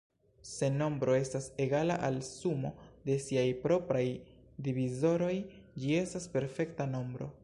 [0.51, 2.71] Se nombro estas egala al sumo
[3.09, 4.03] de siaj propraj
[4.69, 5.33] divizoroj,
[5.85, 7.31] ĝi estas perfekta nombro.